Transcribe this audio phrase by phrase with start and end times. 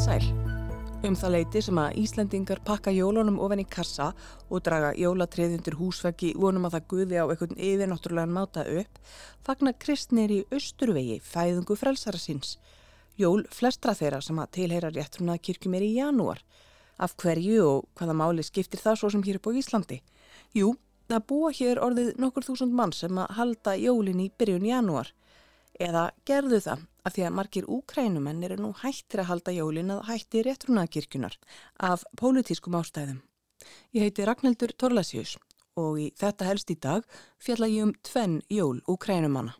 [0.00, 0.22] sæl.
[1.04, 4.10] Um það leiti sem að Íslandingar pakka jólunum ofan í kassa
[4.48, 9.00] og draga jólatrið undir húsveggi vonum að það guði á einhvern yfirnáttúrulegan máta upp,
[9.44, 12.56] fagnar kristnir í austurvegi fæðungu frelsara síns.
[13.20, 16.40] Jól flestra þeirra sem að tilheyra réttrunað kirkjum er í janúar.
[16.96, 20.00] Af hverju og hvaða máli skiptir það svo sem hér upp á Íslandi?
[20.56, 20.74] Jú,
[21.12, 25.12] það búa hér orðið nokkur þúsund mann sem að halda jólin í byrjun janúar.
[25.80, 30.02] Eða gerðu það af því að margir úkrænumenn eru nú hættir að halda jólin að
[30.10, 31.38] hætti réttrúnaðkirkjunar
[31.90, 33.22] af pólitískum ástæðum.
[33.96, 35.38] Ég heiti Ragnhildur Torlasjus
[35.80, 37.08] og í þetta helst í dag
[37.40, 39.56] fjalla ég um tvenn jól úkrænumanna.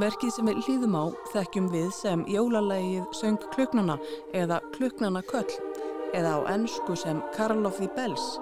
[0.00, 3.98] Verkið sem við hlýðum á þekkjum við sem jólalægið söng kluknana
[4.34, 5.50] eða kluknana köll
[6.14, 8.38] eða á ennsku sem Karl of the Bells.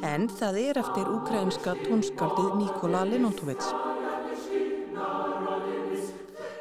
[0.00, 3.66] En það er eftir ukrainska tónskaldið Nikola Lenontovits.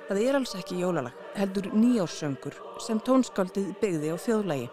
[0.09, 4.67] Það er alls ekki jólalag, heldur nýjársöngur sem tónskaldið byggði á þjóðlægi.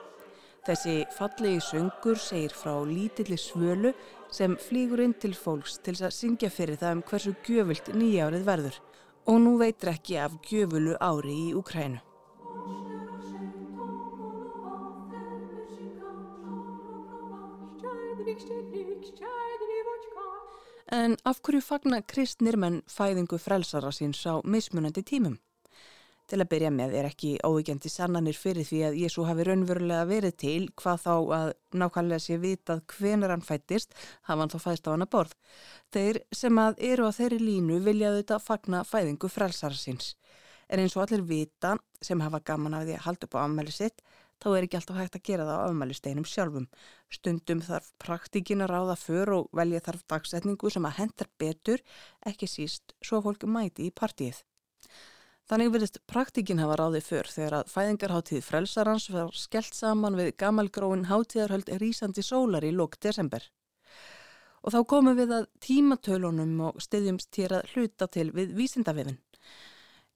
[0.66, 3.92] Þessi fallegi söngur segir frá lítilli svölu
[4.34, 8.82] sem flýgur inn til fólks til að syngja fyrir það um hversu gjöfult nýjárið verður
[9.30, 12.05] og nú veitur ekki af gjöfulu ári í Ukrænu.
[20.92, 25.34] En af hverju fagna kristnir menn fæðingu frelsara síns á mismunandi tímum?
[26.30, 30.36] Til að byrja með er ekki óvíkjandi sannanir fyrir því að Jésu hafi raunverulega verið
[30.42, 31.50] til hvað þá að
[31.82, 33.94] nákvæmlega sé vitað hvenar hann fættist,
[34.26, 35.34] hafa hann þá fæðist á hann að borð.
[35.94, 40.14] Þeir sem að eru á þeirri línu viljaðu þetta fagna fæðingu frelsara síns.
[40.70, 43.74] En eins og allir vita sem hafa gaman af því að halda upp á afmæli
[43.74, 44.02] sitt,
[44.42, 46.66] þá er ekki alltaf hægt að gera það á afmælisteinum sjálfum.
[47.12, 51.84] Stundum þarf praktíkin að ráða för og velja þarf dagsetningu sem að hendar betur,
[52.26, 54.42] ekki síst svo fólk mæti í partíið.
[55.46, 61.06] Þannig verðist praktíkin hafa ráðið fyrr þegar að fæðingarháttíð frelsarans var skellt saman við gamalgróin
[61.06, 63.46] háttíðarhöld rísandi sólar í lók desember.
[64.66, 69.20] Og þá komum við að tímatölunum og stiðjumst hér að hluta til við vísindavefin.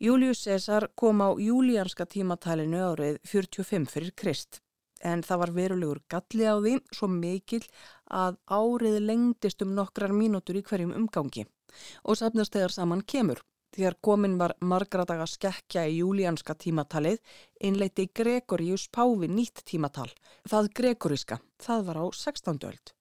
[0.01, 4.63] Július Cæsar kom á júlíanska tímatalinu árið 45 fyrir Krist.
[5.05, 7.61] En það var verulegur galli á því svo mikil
[8.09, 11.45] að árið lengdist um nokkrar mínútur í hverjum umgangi
[12.09, 13.43] og safnast þegar saman kemur.
[13.77, 17.21] Þegar komin var margra daga skekkja í júlíanska tímatalið
[17.61, 20.09] innleiti Gregorius Páfi nýtt tímatal.
[20.49, 22.65] Það Gregoriska, það var á 16.
[22.73, 22.95] öld.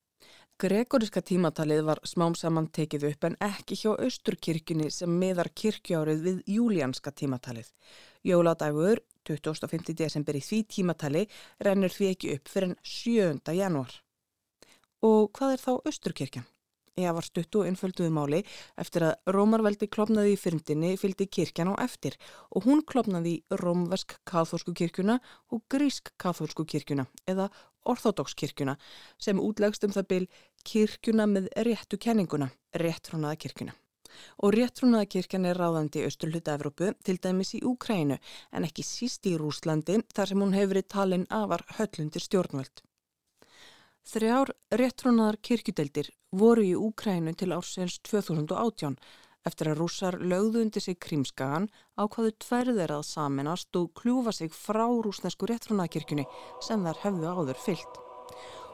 [0.59, 6.41] Gregoriska tímatalið var smám saman tekið upp en ekki hjá Östurkirkjunni sem meðar kirkjárið við
[6.51, 7.69] júlíanska tímatalið.
[8.27, 8.99] Jóladægur,
[9.29, 9.95] 25.
[9.95, 11.23] desember í því tímatali,
[11.63, 13.55] rennur því ekki upp fyrir 7.
[13.55, 13.95] janúar.
[14.99, 16.49] Og hvað er þá Östurkirkjan?
[16.99, 18.39] Ég var stutt og einfölduðu máli
[18.81, 22.17] eftir að Rómarveldi klopnaði í fyrndinni fylgdi kirkjan á eftir
[22.51, 25.19] og hún klopnaði í Rómversk kathólsku kirkjuna
[25.55, 27.47] og Grísk kathólsku kirkjuna eða
[27.85, 28.75] Orthodox kirkjuna
[29.17, 30.25] sem útlegst um það byl
[30.67, 33.75] kirkjuna með réttu kenninguna, réttrónaða kirkjuna.
[34.43, 38.17] Og réttrónaða kirkjan er ráðandi í austurluta Evrópu, til dæmis í Úkrænu
[38.51, 42.83] en ekki síst í Rúslandi þar sem hún hefur verið talin afar höllundir stjórnvöld.
[44.09, 48.97] Þrjár réttrónaðar kirkjudeldir voru í Úkrænu til ársins 2018
[49.47, 51.69] eftir að rússar lögðu undir sig krímskagan
[51.99, 56.27] ákvaðu tverðir að saminast og kljúfa sig frá rúsnesku réttrónaðakirkjunni
[56.65, 57.99] sem þar hefðu áður fyllt.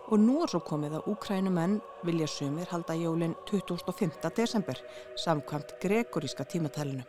[0.05, 4.19] Og nú er svo komið að Úkrænumenn vilja sumir halda jólinn 25.
[4.37, 4.81] desember
[5.23, 7.07] samkvæmt gregoríska tímatælinu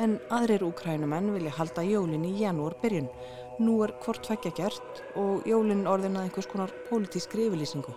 [0.00, 3.10] en aðrir Úkrænumenn vilja halda jólinn í janúar byrjun
[3.58, 7.94] Nú er hvort tvekja gert og jólinn orðin að einhvers konar pólitískri yfirlýsingu.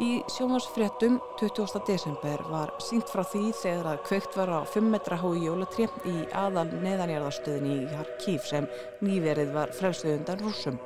[0.00, 1.82] Í sjómasfréttum 20.
[1.84, 6.14] desember var sínt frá því þegar að kveikt var á 5 metra hái jólatri í
[6.32, 8.68] aðal neðanjarðarstöðin í Harkív sem
[9.04, 10.78] nýverið var frelsöðundan rúsum.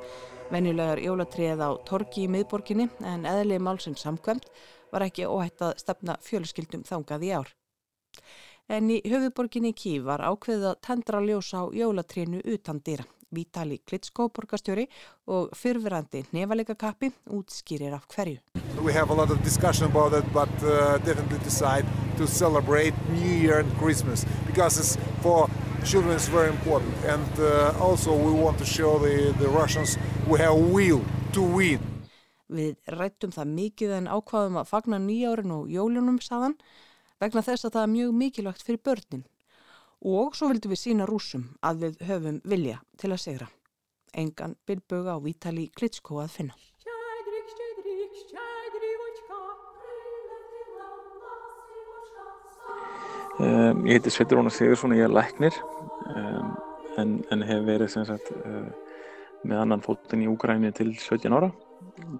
[0.51, 4.51] Venjulegar jólatrið á torki í miðborginni en eðli málsinn samkvæmt
[4.91, 7.55] var ekki óhætt að stefna fjöluskildum þangað í ár.
[8.67, 13.07] En í höfuborginni Kív var ákveðið að tendra ljós á jólatrénu utan dýra.
[13.35, 14.87] Vítali Klitskó borgastjóri
[15.27, 18.39] og fyrfirandi nefalega kappi útskýrir af hverju.
[18.83, 21.85] We have a lot of discussion about it but uh, definitely decide
[22.17, 25.49] to celebrate New Year and Christmas because it's for
[25.83, 29.97] children it's very important and uh, also we want to show the, the Russians
[30.27, 31.01] we have will
[31.33, 31.79] to win.
[32.49, 36.53] Við rættum það mikið en ákvaðum að fagna nýjárin og jólunum saðan
[37.21, 39.23] vegna þess að það er mjög mikilvægt fyrir börnin
[40.05, 43.47] og svo vildum við sína rúsum að við höfum vilja til að segra.
[44.15, 46.53] engan byrbuga á Vítali Klitschko að finna.
[53.35, 55.57] Um, ég heiti Sveitur Rónar Sigursson og ég er læknir
[56.15, 56.53] um,
[56.95, 58.69] en, en hef verið sagt, uh,
[59.43, 61.49] með annan fótinn í Úgræni til 17 ára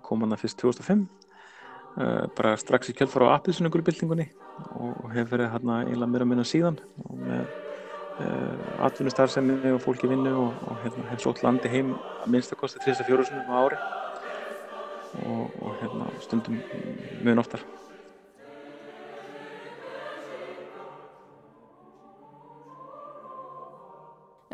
[0.03, 4.27] kom hann að fyrst 2005 uh, bara strax í kjöldfara á appisunugurubildingunni
[4.75, 7.47] og hef verið hérna eiginlega mér að minna síðan og með
[8.19, 13.41] uh, atvinnustarfseminni og fólki vinnu og, og hérna, hef svo landi heim að minnstakosti 34
[13.47, 13.81] á ári
[15.25, 16.61] og, og hérna, stundum
[17.23, 17.65] mjög oftar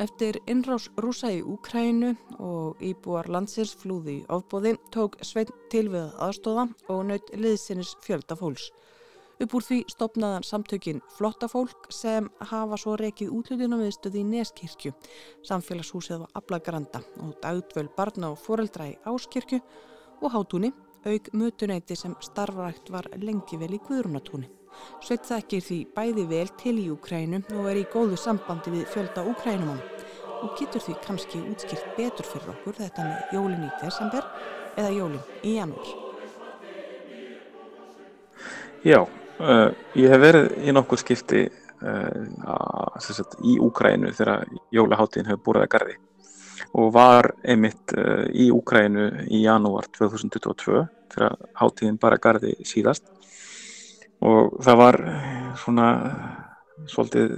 [0.02, 6.16] Eftir innrás rúsa í Úkrænu og íbúar landsins flúði í ofbóði tók Svein til við
[6.25, 8.72] aðstóða og naut liðsinnis fjölda fólks.
[9.42, 14.92] Upp úr því stopnaðan samtökin Flottafólk sem hafa svo rekið útlutunum viðstöði í Neskirkju,
[15.50, 19.58] samfélagshúsið á Ablagranda og dagdvöl barna og foreldra í Áskirkju
[20.22, 20.70] og Hátúni,
[21.10, 24.46] auk mötuneyti sem starfrækt var lengi vel í Guðrunatúni.
[25.02, 29.24] Sveit þekkir því bæði vel til í Úkrænu og er í góðu sambandi við fjölda
[29.32, 29.82] Úkrænumann
[30.42, 34.30] og getur því kannski útskýrt betur fyrir okkur þetta með jólin í desember
[34.78, 35.92] eða jólin í janúar.
[38.82, 39.02] Já,
[39.42, 45.66] uh, ég hef verið í nokkuð skipti uh, sagt, í Úkrænu þegar jólaháttíðin hefur búið
[45.66, 45.98] að gardi
[46.78, 53.10] og var einmitt uh, í Úkrænu í janúar 2022 þegar háttíðin bara gardi síðast.
[54.22, 54.98] Og það var
[55.58, 55.88] svona
[56.90, 57.32] svolítið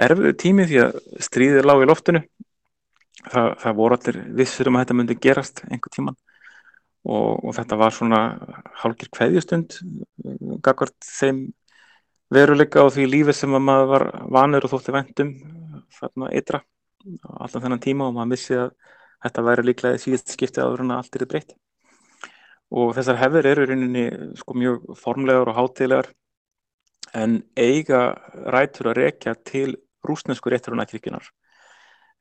[0.00, 2.22] erfiðu tími því að stríðið lág í loftinu.
[3.24, 6.16] Það, það voru allir vissir um að þetta myndi gerast einhver tíman
[7.04, 8.20] og, og þetta var svona
[8.80, 9.78] hálkir kveðjustund
[10.64, 11.46] gagvart þeim
[12.34, 15.34] veruleika og því lífi sem maður var vanur og þótti vendum
[15.98, 16.62] þarna ytra
[17.04, 18.72] alltaf þennan tíma og maður missi að
[19.24, 21.54] þetta væri líklega síðast skiptið áður en að allt er breytt.
[22.74, 24.04] Og þessar hefðir eru í rauninni
[24.40, 26.10] sko mjög formlegar og hátilegar
[27.14, 28.02] en eiga
[28.50, 31.28] rætur að rekja til rúsnesku rétturunarkirkjunar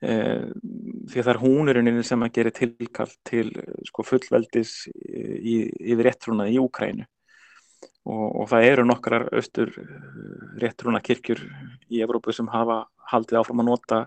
[0.03, 3.45] því að það er húnurinn sem að gera tilkall til
[3.87, 7.05] sko, fullveldis í, yfir rétturuna í Úkrænu
[8.09, 9.71] og, og það eru nokkrar austur
[10.59, 11.45] rétturunarkirkjur
[11.93, 14.01] í Evrópu sem hafa haldið áfram að nota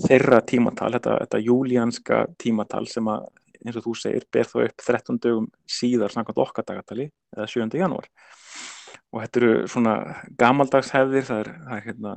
[0.00, 3.28] þeirra tímatal, þetta, þetta júlíanska tímatal sem að
[3.60, 7.68] eins og þú segir, ber þá upp 13 dögum síðar samkvæmt okkar dagatali eða 7.
[7.76, 8.08] janúar
[9.10, 9.94] og þetta eru svona
[10.40, 12.14] gamaldagshefðir það er, það er hérna,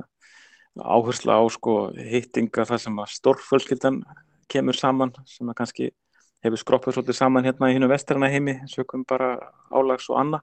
[0.80, 4.00] áhersla á sko, hittinga þar sem að stórfölskyldan
[4.50, 5.90] kemur saman sem að kannski
[6.44, 9.36] hefur skroppuð svolítið saman hérna í hinu vestrana heimi sökum bara
[9.72, 10.42] álags og anna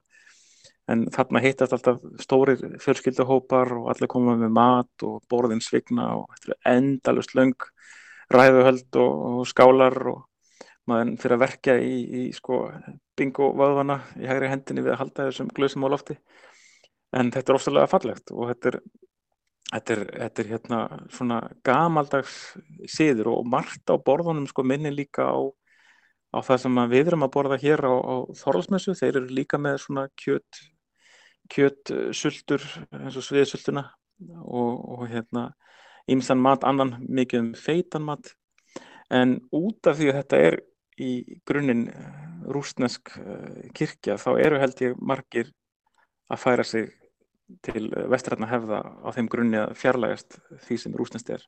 [0.90, 6.50] en þarna hittast alltaf stórir fjölskylduhópar og allir koma með mat og borðin svigna og
[6.66, 7.54] endalust löng
[8.32, 10.24] ræðuhöld og, og skálar og
[10.90, 12.64] maður fyrir að verka í, í sko,
[13.18, 16.16] bingo vöðvana í hægri hendinni við að halda þessum glöðsum á lofti.
[17.14, 18.78] En þetta er ofsalega fallegt og þetta er,
[19.72, 20.80] þetta er, þetta er hérna
[21.12, 22.36] svona gamaldags
[22.90, 25.40] síður og margt á borðunum sko minni líka á,
[26.36, 29.80] á það sem við erum að borða hér á, á Þorlsmessu, þeir eru líka með
[29.86, 30.62] svona kjött
[31.52, 32.62] kjöttsultur
[32.96, 33.82] eins og sviðsultuna
[34.44, 35.50] og, og hérna
[36.10, 38.32] ymsan mat, annan mikið um feitan mat.
[39.12, 40.58] En út af því að þetta er
[41.02, 41.10] í
[41.48, 42.08] grunninn eh,
[42.52, 45.52] rúsnesk eh, kirkja þá eru held ég margir
[46.32, 46.90] að færa sig
[47.66, 51.44] til vestrætna hefða á þeim grunni að fjarlægast því sem rúsnest er.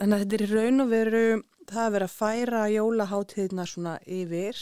[0.00, 1.26] Þannig að þetta er í raun og veru
[1.70, 4.58] það að vera að færa jólaháttíðina svona yfir,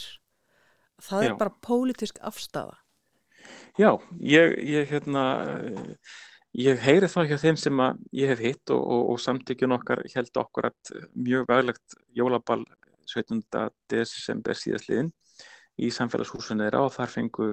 [1.01, 1.29] það Já.
[1.29, 2.77] er bara pólitísk afstafa.
[3.75, 3.89] Já,
[4.21, 5.23] ég, ég, hérna,
[6.55, 7.81] ég heyri það hjá þeim sem
[8.15, 12.63] ég hef hitt og, og, og samtíkjun okkar held okkur að mjög veglegt jólaball
[13.09, 13.41] 17.
[13.91, 15.11] desember síðastliðin
[15.81, 17.49] í samfélagshúsunni þeirra og þar fengu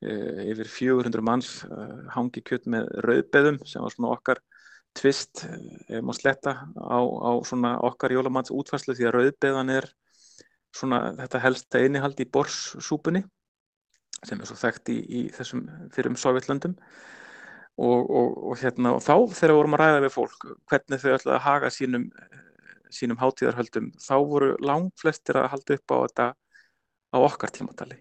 [0.00, 4.40] yfir 400 manns e, hangi kjött með rauðbeðum sem var svona okkar
[4.96, 9.88] tvist ef maður sletta á, á svona okkar jólamanns útfarslu því að rauðbeðan er
[10.76, 13.24] svona þetta helsta einihald í borssúpunni
[14.26, 15.64] sem er svo þekkt í, í þessum
[15.94, 16.76] fyrrum Sovjetlöndum
[17.80, 21.36] og, og, og hérna og þá þegar vorum að ræða við fólk hvernig þau ætlaði
[21.36, 22.10] að haga sínum
[22.90, 26.26] sínum hátíðarhöldum þá voru langt flestir að halda upp á þetta
[27.10, 28.00] á okkar tímatali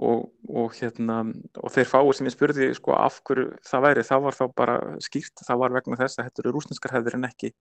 [0.00, 1.18] og, og, hérna,
[1.60, 4.76] og þeir fáið sem ég spurði sko, af hverju það væri, það var þá bara
[5.04, 7.52] skýrt, það var vegna þess að þetta eru rúsneskar hefðir en ekki,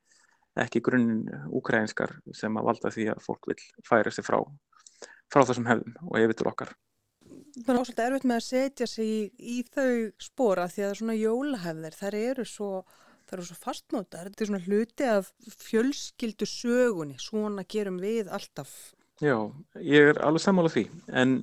[0.63, 4.39] ekki grunninn ukrainskar sem að valda því að fólk vil færa sig frá,
[5.31, 6.73] frá þessum hefðum og yfir til okkar.
[7.51, 11.15] Það er ósvöld erfitt með að setja sig í, í þau spóra því að svona
[11.19, 12.73] jólahefðir þær eru svo
[13.31, 15.29] svo fastmótar, þetta er svona hluti af
[15.61, 18.91] fjölskyldu sögunni, svona gerum við alltaf.
[19.23, 19.37] Já,
[19.79, 20.83] ég er alveg sammála því,
[21.15, 21.37] en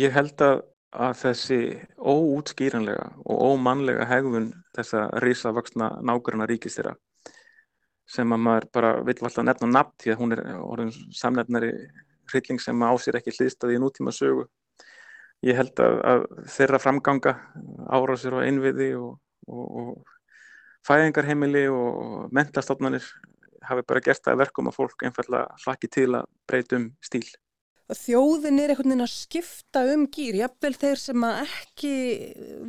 [0.00, 1.60] ég held að, að þessi
[1.98, 6.94] óútskýranlega og ómannlega hegðun þessa risavaksna nákvæmna ríkistýra
[8.12, 11.72] sem að maður bara vill alltaf nefna nafn því að hún er orðin samnefnari
[12.32, 14.46] hrylling sem á sér ekki hlýstaði í nútíma sögu.
[15.42, 17.32] Ég held að, að þeirra framganga
[17.90, 19.16] árásir og einviði og,
[19.48, 20.12] og, og
[20.86, 23.06] fæðingarheimili og mentastofnanir
[23.66, 27.26] hafi bara gert það verkum að fólk einfallega hlaki til að breytum stíl.
[27.90, 31.94] Þjóðin er einhvern veginn að skipta um gýr, jafnvel þeir sem ekki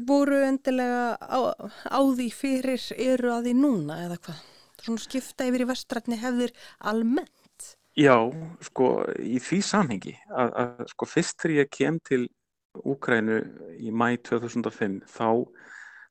[0.09, 1.39] voru endilega á,
[1.87, 4.41] á því fyrir eru að því núna eða hvað?
[4.83, 6.51] Svona skipta yfir í vestrætni hefðir
[6.83, 7.69] almennt?
[7.95, 8.17] Já,
[8.65, 8.89] sko,
[9.21, 12.25] í því samhengi að, að sko, fyrst þegar ég kem til
[12.73, 13.37] Úkrænu
[13.77, 15.45] í mæ 2005 þá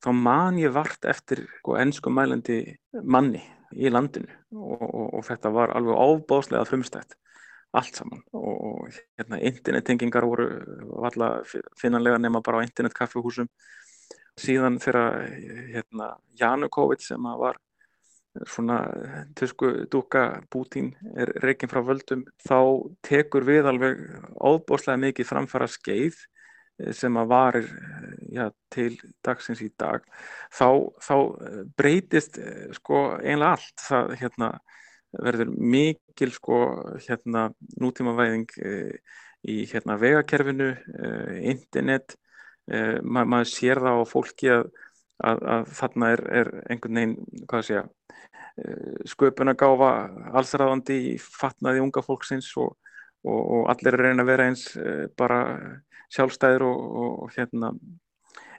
[0.02, 2.60] þá man ég vart eftir sko, ennskum mælandi
[3.02, 3.42] manni
[3.72, 7.16] í landinu og, og, og þetta var alveg ábáslega frumstætt
[7.72, 8.22] allt saman.
[8.36, 8.88] Og,
[9.18, 10.48] hérna, internettengingar voru
[11.02, 13.50] alltaf finnanlega nema bara á internetkaffehúsum
[14.40, 15.28] síðan þegar
[15.74, 17.58] hérna, Janukovic sem var
[18.48, 18.78] svona
[19.36, 22.56] tusku dúka Bútín er reygin frá völdum þá
[23.04, 23.98] tekur við alveg
[24.40, 26.16] ábáslega mikið framfara skeið
[26.96, 30.04] sem að varir eh, já, til dagsins í dag.
[30.52, 30.68] Þá,
[31.04, 33.74] þá eh, breytist eh, sko einlega allt.
[33.86, 34.50] Það hérna,
[35.12, 36.58] verður mikil sko
[37.04, 37.50] hérna
[37.80, 38.48] nútímavæðing
[39.42, 40.70] í hérna vegakerfinu
[41.52, 42.16] internet.
[43.02, 44.68] Ma, maður sér það á fólki að,
[45.18, 47.88] að, að þarna er, er einhvern veginn hvað sé ég
[49.08, 49.90] sköpunagáfa
[50.38, 52.76] allsraðandi í fatnaði unga fólksins og,
[53.24, 54.66] og, og allir reyna að vera eins
[55.18, 55.40] bara
[56.12, 56.80] sjálfstæðir og,
[57.24, 57.72] og hérna,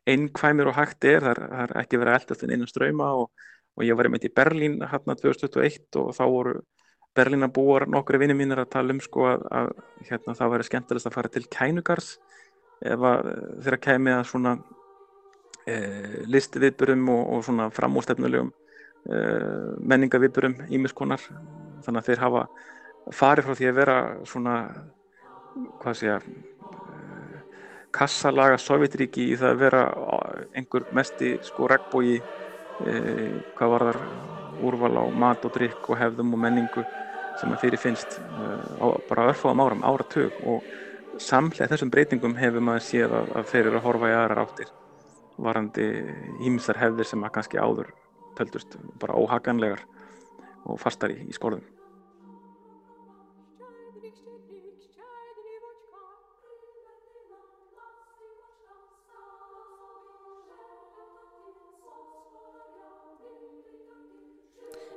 [0.09, 3.09] einkvæmir og hægt er, það er, það er ekki verið að eldast inn innan ströyma
[3.21, 6.61] og, og ég var einmitt í Berlín hérna 2021 og þá voru
[7.13, 9.67] Berlínabúar nokkru vinni mínir að tala um sko að, að
[10.07, 12.15] hérna, það væri skemmtilegast að fara til kænugars
[12.83, 13.29] ef að
[13.63, 14.53] þeirra kæmi að svona
[15.69, 15.75] e,
[16.25, 19.19] listiviðburum og svona framústefnulegum e,
[19.93, 21.21] menningaviðburum ímiskonar
[21.85, 22.47] þannig að þeir hafa
[23.13, 23.99] farið frá því að vera
[24.29, 24.57] svona
[25.83, 26.27] hvað sé að
[27.93, 29.83] kassalaga Sovjetríki í það að vera
[30.57, 32.21] einhver mesti sko regnbói e,
[32.79, 33.99] hvað var þar
[34.63, 36.85] úrval á mat og drikk og hefðum og menningu
[37.39, 38.47] sem að þeirri finnst e,
[38.81, 40.65] á bara örfáðum áram, áratug og
[41.21, 44.73] samlega þessum breytingum hefur maður séð að, að þeir eru að horfa í aðrar áttir
[45.43, 45.87] varandi
[46.45, 47.93] ímsar hefðir sem að kannski áður
[48.37, 49.81] töldust bara óhaganlegar
[50.69, 51.63] og fastar í, í skóðum.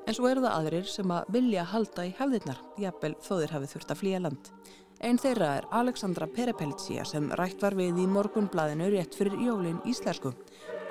[0.07, 3.93] En svo eru það aðrir sem að vilja halda í hefðirnar, jafnvel þóðir hafið þurft
[3.93, 4.51] að flýja land.
[5.03, 10.31] Einn þeirra er Alexandra Perepeltsija sem rætt var við í morgunblæðinu rétt fyrir jólinn íslensku.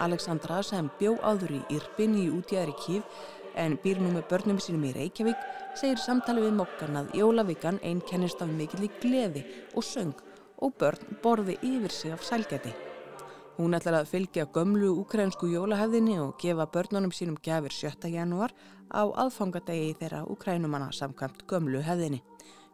[0.03, 3.23] Alexandra sem bjó áður í Irpin í útjæðri kíf
[3.55, 5.47] en býr nú með börnum sínum í Reykjavík
[5.79, 10.13] segir samtali við mokkan að jólavíkan einn kennist af mikill í gleði og söng
[10.59, 12.75] og börn borði yfir sig af sælgæti.
[13.55, 18.09] Hún ætlar að fylgja gömlu ukrainsku jólahefðinni og gefa börnunum sínum gafir 7.
[18.11, 18.51] janúar
[18.91, 22.19] á aðfangadegi þeirra ukrænumanna samkvæmt gömlu hefðinni.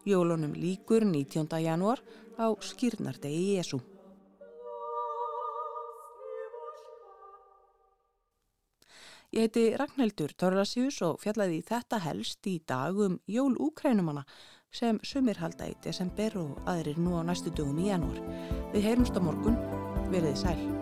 [0.10, 1.46] Jólunum líkur 19.
[1.62, 2.02] janúar
[2.34, 3.78] á skýrnardegi Jésu.
[9.32, 14.26] Ég heiti Ragnhildur Torrasjús og fjallaði þetta helst í dag um jól úkrænumanna
[14.74, 18.18] sem sumir halda í desember og aðrir nú á næstu dögum í janúar.
[18.74, 19.62] Við heyrumst á morgun
[20.12, 20.81] Verið sæl.